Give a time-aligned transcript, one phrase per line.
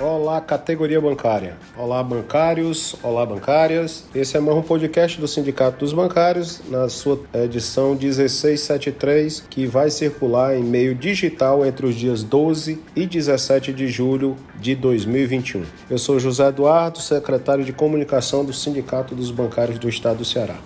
[0.00, 1.56] Olá, categoria bancária.
[1.76, 2.94] Olá, bancários.
[3.02, 4.04] Olá, bancárias.
[4.14, 9.90] Esse é mais um podcast do Sindicato dos Bancários, na sua edição 1673, que vai
[9.90, 15.64] circular em meio digital entre os dias 12 e 17 de julho de 2021.
[15.90, 20.58] Eu sou José Eduardo, secretário de comunicação do Sindicato dos Bancários do Estado do Ceará.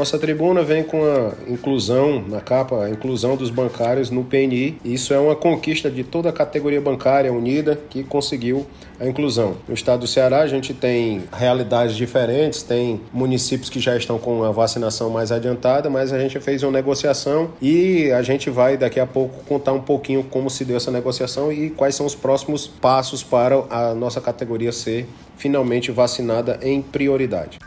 [0.00, 4.78] Nossa tribuna vem com a inclusão na capa, a inclusão dos bancários no PNI.
[4.82, 8.66] Isso é uma conquista de toda a categoria bancária unida que conseguiu
[8.98, 9.58] a inclusão.
[9.68, 14.42] No estado do Ceará, a gente tem realidades diferentes, tem municípios que já estão com
[14.42, 19.00] a vacinação mais adiantada, mas a gente fez uma negociação e a gente vai daqui
[19.00, 22.66] a pouco contar um pouquinho como se deu essa negociação e quais são os próximos
[22.66, 27.58] passos para a nossa categoria ser finalmente vacinada em prioridade.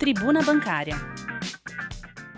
[0.00, 0.98] Tribuna Bancária.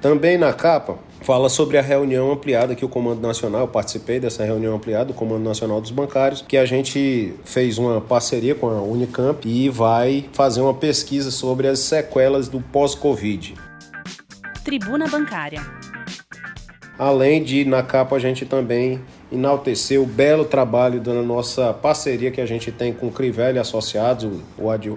[0.01, 4.45] Também na capa fala sobre a reunião ampliada que o Comando Nacional, eu participei dessa
[4.45, 8.83] reunião ampliada do Comando Nacional dos Bancários, que a gente fez uma parceria com a
[8.83, 13.55] Unicamp e vai fazer uma pesquisa sobre as sequelas do pós-Covid.
[14.65, 15.65] Tribuna Bancária.
[16.99, 19.01] Além de, na capa, a gente também
[19.33, 24.31] enaltecer o belo trabalho da nossa parceria que a gente tem com o Crivella Associados,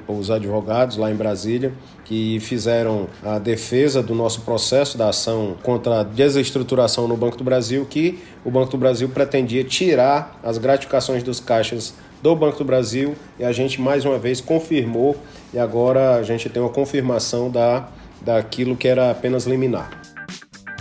[0.07, 1.71] os advogados lá em Brasília,
[2.03, 7.43] que fizeram a defesa do nosso processo da ação contra a desestruturação no Banco do
[7.43, 12.65] Brasil, que o Banco do Brasil pretendia tirar as gratificações dos caixas do Banco do
[12.65, 15.15] Brasil e a gente mais uma vez confirmou
[15.53, 17.87] e agora a gente tem uma confirmação da,
[18.21, 19.89] daquilo que era apenas liminar.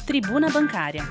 [0.06, 1.02] Tribuna Bancária.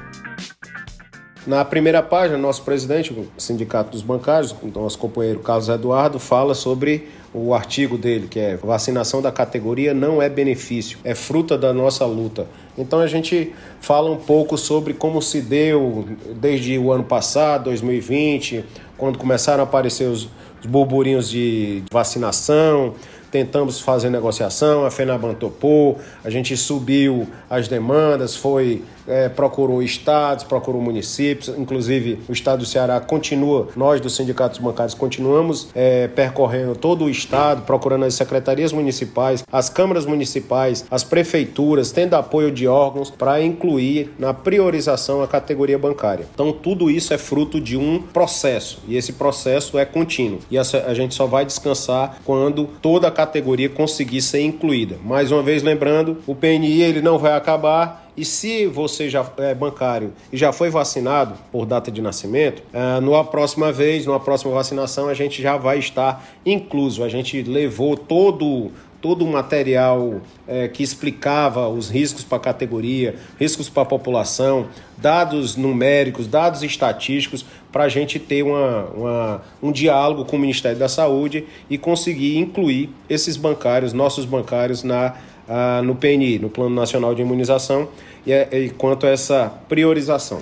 [1.46, 7.10] Na primeira página, nosso presidente, o Sindicato dos Bancários, nosso companheiro Carlos Eduardo, fala sobre
[7.34, 12.06] o artigo dele, que é vacinação da categoria não é benefício, é fruta da nossa
[12.06, 12.48] luta.
[12.78, 18.64] Então a gente fala um pouco sobre como se deu desde o ano passado, 2020,
[18.98, 20.30] quando começaram a aparecer os,
[20.62, 22.94] os burburinhos de vacinação,
[23.34, 30.44] tentamos fazer negociação, a FENABAN topou, a gente subiu as demandas, foi é, procurou estados,
[30.44, 36.76] procurou municípios, inclusive o estado do Ceará continua, nós dos sindicatos bancários continuamos é, percorrendo
[36.76, 42.68] todo o estado, procurando as secretarias municipais, as câmaras municipais, as prefeituras, tendo apoio de
[42.68, 46.26] órgãos para incluir na priorização a categoria bancária.
[46.34, 50.94] Então tudo isso é fruto de um processo e esse processo é contínuo e a
[50.94, 54.98] gente só vai descansar quando toda a categoria conseguir ser incluída.
[55.04, 59.56] Mais uma vez lembrando, o PNI ele não vai acabar e se você já é
[59.56, 64.54] bancário e já foi vacinado por data de nascimento, é, numa próxima vez, numa próxima
[64.54, 67.04] vacinação, a gente já vai estar incluso.
[67.04, 68.72] A gente levou todo
[69.04, 74.68] todo o material é, que explicava os riscos para a categoria, riscos para a população,
[74.98, 80.80] dados numéricos, dados estatísticos, para a gente ter uma, uma, um diálogo com o Ministério
[80.80, 85.16] da Saúde e conseguir incluir esses bancários, nossos bancários, na
[85.48, 87.90] ah, no PNI, no Plano Nacional de Imunização,
[88.26, 90.42] e, é, e quanto a essa priorização.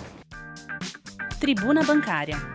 [1.39, 2.50] Tribuna Bancária.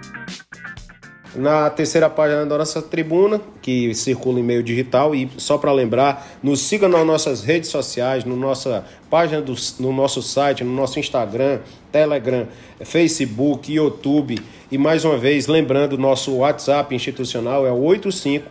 [1.37, 6.27] Na terceira página da nossa tribuna, que circula em meio digital, e só para lembrar,
[6.43, 10.99] nos siga nas nossas redes sociais, no nossa página do, no nosso site, no nosso
[10.99, 11.61] Instagram,
[11.93, 12.47] Telegram,
[12.81, 17.83] Facebook, YouTube e mais uma vez, lembrando, nosso WhatsApp institucional é o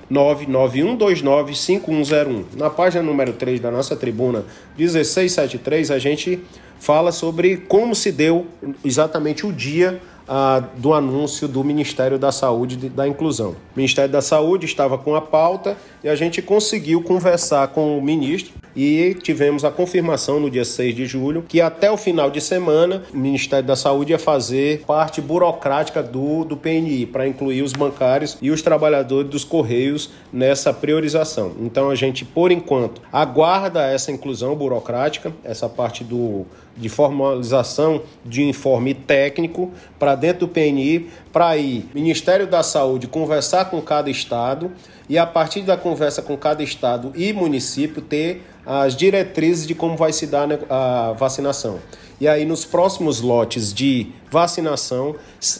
[0.09, 2.55] 85991295101.
[2.55, 4.45] Na página número 3 da nossa tribuna
[4.77, 6.39] 1673, a gente
[6.79, 8.47] fala sobre como se deu
[8.83, 13.51] exatamente o dia ah, do anúncio do Ministério da Saúde de, da Inclusão.
[13.51, 18.01] O Ministério da Saúde estava com a pauta e a gente conseguiu conversar com o
[18.01, 22.41] ministro e tivemos a confirmação no dia 6 de julho que até o final de
[22.41, 27.71] semana o Ministério da Saúde ia fazer parte burocrática do, do PNI para incluir os
[27.71, 31.53] bancários e os trabalhadores dos Correios nessa priorização.
[31.59, 38.43] Então a gente, por enquanto, aguarda essa inclusão burocrática, essa parte do de formalização de
[38.43, 44.71] informe técnico para dentro do PNI, para ir Ministério da Saúde conversar com cada estado
[45.07, 49.95] e a partir da conversa com cada estado e município ter as diretrizes de como
[49.95, 51.79] vai se dar a vacinação.
[52.19, 55.15] E aí, nos próximos lotes de vacinação,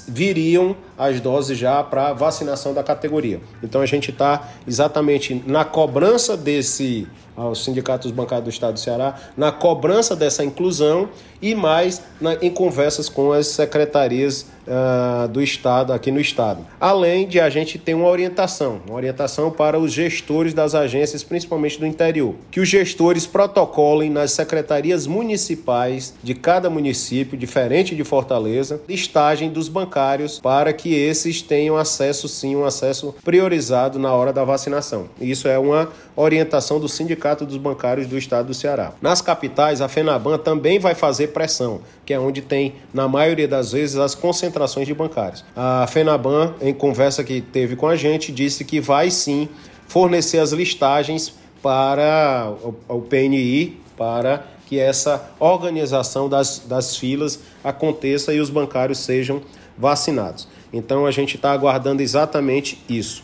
[0.07, 3.41] viriam as doses já para vacinação da categoria.
[3.62, 8.80] Então, a gente está exatamente na cobrança desse ao Sindicato dos Bancários do Estado do
[8.80, 11.10] Ceará na cobrança dessa inclusão
[11.42, 16.66] e mais na, em conversas com as secretarias uh, do Estado, aqui no Estado.
[16.80, 21.80] Além de a gente ter uma orientação, uma orientação para os gestores das agências, principalmente
[21.80, 28.82] do interior, que os gestores protocolem nas secretarias municipais de cada município, diferente de Fortaleza,
[28.88, 34.44] listagem dos bancários para que esses tenham acesso, sim, um acesso priorizado na hora da
[34.44, 35.10] vacinação.
[35.20, 38.92] Isso é uma orientação do Sindicato dos Bancários do Estado do Ceará.
[39.01, 43.72] Nas capitais, a FENABAN também vai fazer pressão, que é onde tem, na maioria das
[43.72, 45.44] vezes, as concentrações de bancários.
[45.56, 49.50] A FENABAN, em conversa que teve com a gente, disse que vai sim
[49.88, 51.33] fornecer as listagens
[51.63, 52.54] para
[52.88, 59.42] o PNI, para que essa organização das, das filas aconteça e os bancários sejam
[59.77, 60.48] vacinados.
[60.72, 63.24] Então a gente está aguardando exatamente isso.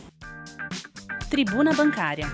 [1.29, 2.27] Tribuna Bancária.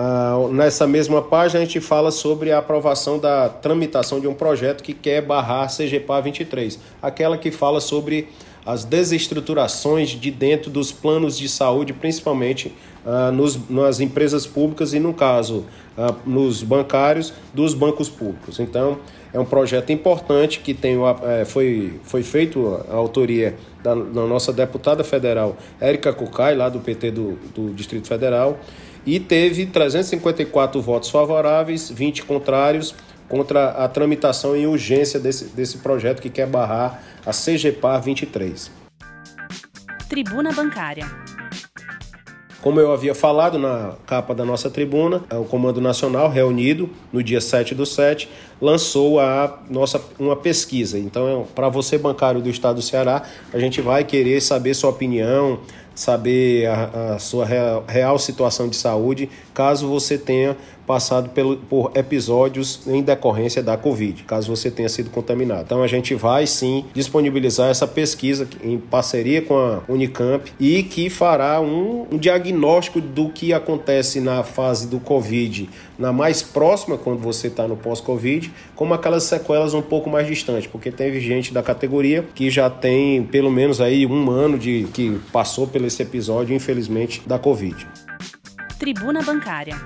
[0.00, 4.82] Uh, nessa mesma página, a gente fala sobre a aprovação da tramitação de um projeto
[4.82, 8.28] que quer barrar a CGPA 23, aquela que fala sobre
[8.64, 12.74] as desestruturações de dentro dos planos de saúde, principalmente
[13.04, 15.66] uh, nos, nas empresas públicas e, no caso,
[15.98, 18.58] uh, nos bancários dos bancos públicos.
[18.58, 18.98] Então,
[19.34, 24.52] é um projeto importante que tem, é, foi, foi feito a autoria da, da nossa
[24.52, 28.58] deputada federal, Érica Cucai, lá do PT do, do Distrito Federal,
[29.06, 32.94] e teve 354 votos favoráveis, 20 contrários
[33.28, 38.70] contra a tramitação em urgência desse, desse projeto que quer barrar a CGPAR 23.
[40.08, 41.06] Tribuna Bancária.
[42.60, 47.40] Como eu havia falado na capa da nossa tribuna, o Comando Nacional, reunido no dia
[47.40, 48.28] 7 do 7,
[48.60, 50.98] lançou a nossa, uma pesquisa.
[50.98, 53.22] Então, para você, bancário do Estado do Ceará,
[53.54, 55.60] a gente vai querer saber sua opinião,
[56.00, 60.56] saber a, a sua real, real, situação de saúde, caso você tenha
[60.90, 65.62] passado pelo, por episódios em decorrência da Covid, caso você tenha sido contaminado.
[65.62, 71.08] Então a gente vai sim disponibilizar essa pesquisa em parceria com a Unicamp e que
[71.08, 77.20] fará um, um diagnóstico do que acontece na fase do Covid, na mais próxima quando
[77.20, 81.62] você está no pós-Covid, como aquelas sequelas um pouco mais distantes, porque teve gente da
[81.62, 86.54] categoria que já tem pelo menos aí um ano de que passou pelo esse episódio,
[86.54, 87.86] infelizmente, da Covid.
[88.78, 89.76] Tribuna Bancária.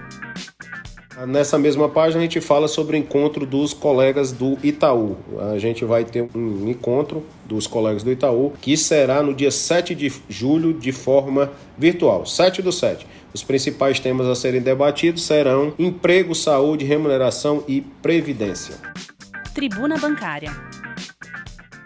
[1.26, 5.16] Nessa mesma página a gente fala sobre o encontro dos colegas do Itaú.
[5.52, 9.94] A gente vai ter um encontro dos colegas do Itaú que será no dia 7
[9.94, 13.06] de julho de forma virtual, 7 do 7.
[13.32, 18.76] Os principais temas a serem debatidos serão emprego, saúde, remuneração e previdência.
[19.54, 20.50] Tribuna Bancária.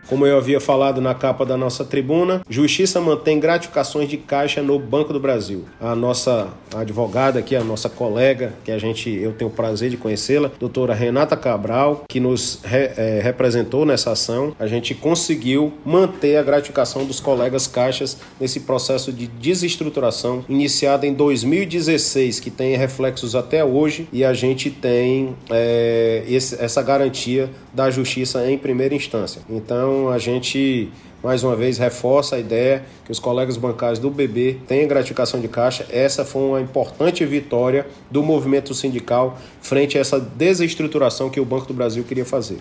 [0.09, 4.79] Como eu havia falado na capa da nossa tribuna, Justiça mantém gratificações de caixa no
[4.79, 5.67] Banco do Brasil.
[5.79, 9.97] A nossa advogada aqui, a nossa colega, que a gente eu tenho o prazer de
[9.97, 16.37] conhecê-la, doutora Renata Cabral, que nos re, é, representou nessa ação, a gente conseguiu manter
[16.37, 23.35] a gratificação dos colegas caixas nesse processo de desestruturação iniciado em 2016, que tem reflexos
[23.35, 29.43] até hoje, e a gente tem é, esse, essa garantia da justiça em primeira instância.
[29.49, 30.89] Então, então a gente
[31.23, 35.49] mais uma vez reforça a ideia que os colegas bancários do BB têm gratificação de
[35.49, 35.85] caixa.
[35.91, 41.67] Essa foi uma importante vitória do movimento sindical frente a essa desestruturação que o Banco
[41.67, 42.59] do Brasil queria fazer.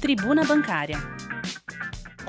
[0.00, 0.96] Tribuna Bancária.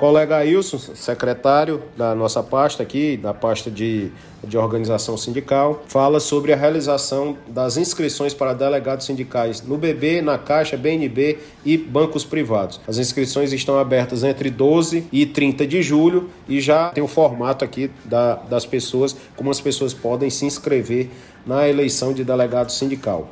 [0.04, 4.12] Colega Ailson, secretário da nossa pasta aqui, da pasta de,
[4.46, 10.36] de organização sindical, fala sobre a realização das inscrições para delegados sindicais no BB, na
[10.36, 12.82] Caixa, BNB e bancos privados.
[12.86, 17.64] As inscrições estão abertas entre 12 e 30 de julho e já tem o formato
[17.64, 21.08] aqui da, das pessoas, como as pessoas podem se inscrever
[21.46, 23.30] na eleição de delegado sindical.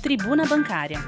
[0.00, 0.98] Tribuna Bancária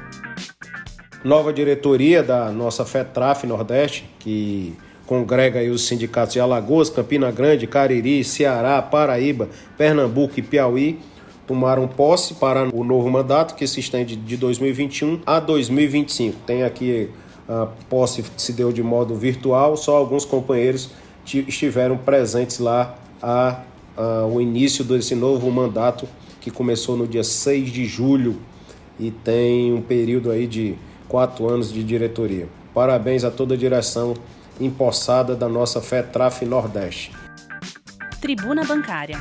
[1.25, 4.75] nova diretoria da nossa FETRAF Nordeste, que
[5.07, 10.99] congrega os sindicatos de Alagoas, Campina Grande, Cariri, Ceará, Paraíba, Pernambuco e Piauí,
[11.47, 16.39] tomaram posse para o novo mandato que se estende de 2021 a 2025.
[16.47, 17.11] Tem aqui
[17.49, 20.91] a posse se deu de modo virtual, só alguns companheiros
[21.27, 23.61] estiveram presentes lá a,
[23.97, 26.09] a, o início desse novo mandato
[26.41, 28.37] que começou no dia 6 de julho
[28.99, 30.77] e tem um período aí de
[31.13, 32.49] quatro anos de diretoria.
[32.73, 34.15] Parabéns a toda a direção
[34.59, 37.13] empossada da nossa FETRAF Nordeste.
[38.19, 39.19] Tribuna Bancária.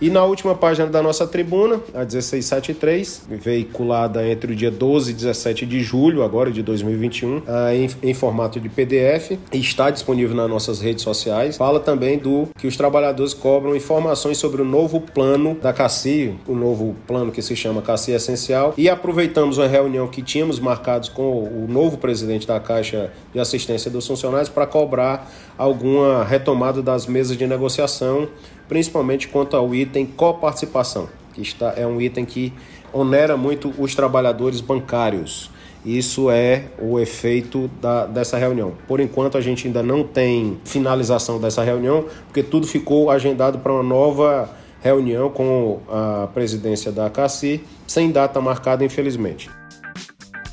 [0.00, 5.14] E na última página da nossa tribuna, a 1673, veiculada entre o dia 12 e
[5.14, 10.80] 17 de julho, agora de 2021, em, em formato de PDF, está disponível nas nossas
[10.80, 11.56] redes sociais.
[11.56, 16.56] Fala também do que os trabalhadores cobram informações sobre o novo plano da CACI, o
[16.56, 18.74] novo plano que se chama CACI Essencial.
[18.76, 23.88] E aproveitamos uma reunião que tínhamos marcados com o novo presidente da Caixa de Assistência
[23.90, 28.28] dos Funcionários para cobrar alguma retomada das mesas de negociação
[28.68, 32.52] principalmente quanto ao item coparticipação, que está, é um item que
[32.92, 35.50] onera muito os trabalhadores bancários.
[35.84, 38.72] Isso é o efeito da, dessa reunião.
[38.88, 43.70] Por enquanto, a gente ainda não tem finalização dessa reunião, porque tudo ficou agendado para
[43.70, 44.48] uma nova
[44.80, 49.50] reunião com a presidência da CACI, sem data marcada, infelizmente.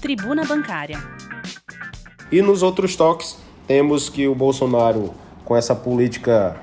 [0.02, 1.02] Tribuna Bancária.
[2.32, 3.38] E nos outros toques,
[3.68, 5.14] temos que o Bolsonaro,
[5.46, 6.58] com essa política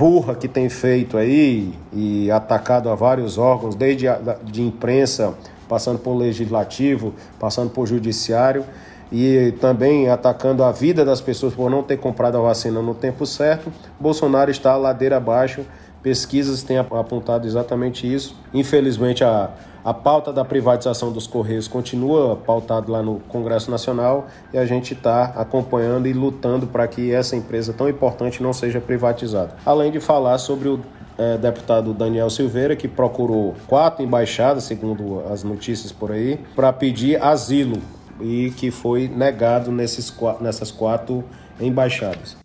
[0.00, 5.34] burra que tem feito aí e atacado a vários órgãos, desde a, de imprensa,
[5.68, 8.64] passando por legislativo, passando por judiciário
[9.12, 13.26] e também atacando a vida das pessoas por não ter comprado a vacina no tempo
[13.26, 15.66] certo, Bolsonaro está ladeira abaixo.
[16.02, 18.34] Pesquisas têm apontado exatamente isso.
[18.54, 19.50] Infelizmente, a,
[19.84, 24.94] a pauta da privatização dos Correios continua pautada lá no Congresso Nacional e a gente
[24.94, 29.56] está acompanhando e lutando para que essa empresa tão importante não seja privatizada.
[29.64, 30.80] Além de falar sobre o
[31.16, 37.22] é, deputado Daniel Silveira, que procurou quatro embaixadas, segundo as notícias por aí, para pedir
[37.22, 37.76] asilo
[38.20, 41.24] e que foi negado nesses, nessas quatro
[41.60, 42.36] embaixadas.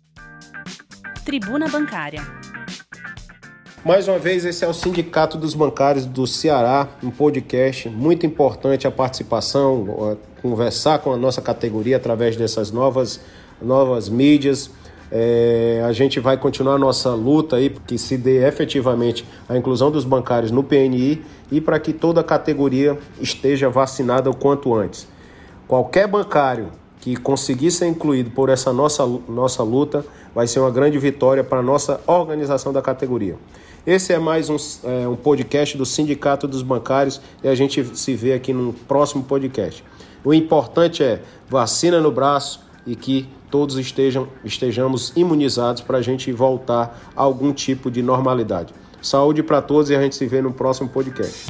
[1.24, 2.22] Tribuna Bancária.
[3.86, 8.84] Mais uma vez, esse é o Sindicato dos Bancários do Ceará, um podcast muito importante
[8.84, 13.20] a participação, conversar com a nossa categoria através dessas novas,
[13.62, 14.72] novas mídias.
[15.08, 19.88] É, a gente vai continuar a nossa luta aí, que se dê efetivamente a inclusão
[19.88, 25.06] dos bancários no PNI e para que toda a categoria esteja vacinada o quanto antes.
[25.68, 30.98] Qualquer bancário que conseguir ser incluído por essa nossa, nossa luta vai ser uma grande
[30.98, 33.36] vitória para a nossa organização da categoria.
[33.86, 38.16] Esse é mais um, é, um podcast do Sindicato dos Bancários e a gente se
[38.16, 39.84] vê aqui no próximo podcast.
[40.24, 46.32] O importante é vacina no braço e que todos estejam, estejamos imunizados para a gente
[46.32, 48.74] voltar a algum tipo de normalidade.
[49.00, 51.46] Saúde para todos e a gente se vê no próximo podcast.